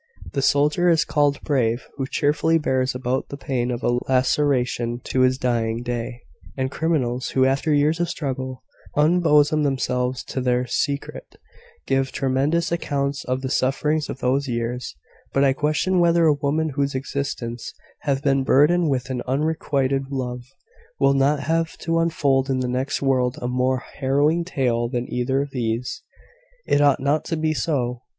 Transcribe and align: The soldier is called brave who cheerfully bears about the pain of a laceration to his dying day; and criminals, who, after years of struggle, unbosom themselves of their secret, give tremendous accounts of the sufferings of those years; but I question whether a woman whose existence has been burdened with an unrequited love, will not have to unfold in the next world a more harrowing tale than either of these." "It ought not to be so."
The 0.33 0.41
soldier 0.41 0.89
is 0.89 1.05
called 1.05 1.39
brave 1.43 1.85
who 1.95 2.07
cheerfully 2.07 2.57
bears 2.57 2.95
about 2.95 3.29
the 3.29 3.37
pain 3.37 3.69
of 3.69 3.83
a 3.83 3.99
laceration 4.11 4.99
to 5.03 5.19
his 5.21 5.37
dying 5.37 5.83
day; 5.83 6.23
and 6.57 6.71
criminals, 6.71 7.29
who, 7.29 7.45
after 7.45 7.71
years 7.71 7.99
of 7.99 8.09
struggle, 8.09 8.63
unbosom 8.97 9.61
themselves 9.61 10.25
of 10.35 10.43
their 10.43 10.65
secret, 10.65 11.35
give 11.85 12.11
tremendous 12.11 12.71
accounts 12.71 13.23
of 13.25 13.41
the 13.43 13.49
sufferings 13.51 14.09
of 14.09 14.21
those 14.21 14.47
years; 14.47 14.95
but 15.33 15.43
I 15.43 15.53
question 15.53 15.99
whether 15.99 16.25
a 16.25 16.33
woman 16.33 16.69
whose 16.69 16.95
existence 16.95 17.71
has 17.99 18.21
been 18.21 18.43
burdened 18.43 18.89
with 18.89 19.11
an 19.11 19.21
unrequited 19.27 20.05
love, 20.09 20.45
will 20.99 21.13
not 21.13 21.41
have 21.41 21.77
to 21.77 21.99
unfold 21.99 22.49
in 22.49 22.61
the 22.61 22.67
next 22.67 23.03
world 23.03 23.37
a 23.39 23.47
more 23.47 23.77
harrowing 23.99 24.45
tale 24.45 24.89
than 24.89 25.05
either 25.13 25.43
of 25.43 25.51
these." 25.51 26.01
"It 26.65 26.81
ought 26.81 26.99
not 27.01 27.23
to 27.25 27.37
be 27.37 27.53
so." 27.53 28.01